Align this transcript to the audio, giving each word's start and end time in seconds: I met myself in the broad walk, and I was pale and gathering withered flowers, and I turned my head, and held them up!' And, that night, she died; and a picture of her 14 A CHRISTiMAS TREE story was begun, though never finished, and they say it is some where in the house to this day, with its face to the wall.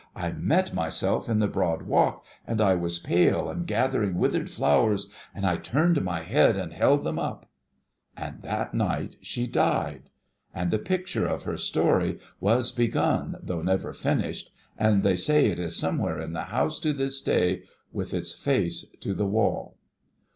I 0.15 0.31
met 0.31 0.73
myself 0.73 1.29
in 1.29 1.37
the 1.37 1.47
broad 1.47 1.83
walk, 1.83 2.25
and 2.47 2.59
I 2.59 2.73
was 2.73 2.97
pale 2.97 3.47
and 3.51 3.67
gathering 3.67 4.17
withered 4.17 4.49
flowers, 4.49 5.11
and 5.35 5.45
I 5.45 5.57
turned 5.57 6.01
my 6.01 6.23
head, 6.23 6.57
and 6.57 6.73
held 6.73 7.03
them 7.03 7.19
up!' 7.19 7.45
And, 8.17 8.41
that 8.41 8.73
night, 8.73 9.17
she 9.21 9.45
died; 9.45 10.09
and 10.55 10.73
a 10.73 10.79
picture 10.79 11.27
of 11.27 11.43
her 11.43 11.51
14 11.51 11.51
A 11.51 11.51
CHRISTiMAS 11.51 11.71
TREE 11.71 11.81
story 11.81 12.19
was 12.39 12.71
begun, 12.71 13.35
though 13.43 13.61
never 13.61 13.93
finished, 13.93 14.49
and 14.75 15.03
they 15.03 15.15
say 15.15 15.45
it 15.51 15.59
is 15.59 15.75
some 15.75 15.99
where 15.99 16.19
in 16.19 16.33
the 16.33 16.45
house 16.45 16.79
to 16.79 16.93
this 16.93 17.21
day, 17.21 17.61
with 17.93 18.11
its 18.11 18.33
face 18.33 18.87
to 19.01 19.13
the 19.13 19.27
wall. 19.27 19.77